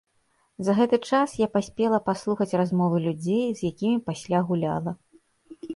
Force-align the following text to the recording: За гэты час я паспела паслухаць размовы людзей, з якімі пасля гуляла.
За 0.67 0.71
гэты 0.79 0.97
час 1.09 1.35
я 1.41 1.47
паспела 1.59 1.99
паслухаць 2.09 2.57
размовы 2.61 3.03
людзей, 3.07 3.45
з 3.61 3.73
якімі 3.73 3.97
пасля 4.11 4.39
гуляла. 4.51 4.91